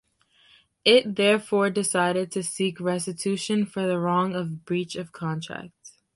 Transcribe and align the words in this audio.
It 0.83 1.15
therefore 1.15 1.69
decided 1.69 2.31
to 2.31 2.41
seek 2.41 2.79
restitution 2.79 3.67
for 3.67 3.85
the 3.85 3.99
wrong 3.99 4.33
of 4.33 4.65
breach 4.65 4.95
of 4.95 5.11
contract. 5.11 5.91